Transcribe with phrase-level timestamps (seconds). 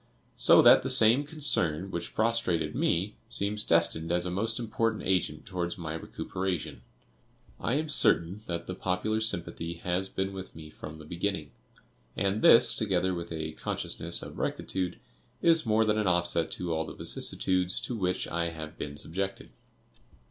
[0.35, 5.45] So that the same concern which prostrated me seems destined as a most important agent
[5.45, 6.81] towards my recuperation.
[7.59, 11.51] I am certain that the popular sympathy has been with me from the beginning;
[12.17, 14.97] and this, together with a consciousness of rectitude,
[15.43, 19.51] is more than an offset to all the vicissitudes to which I have been subjected.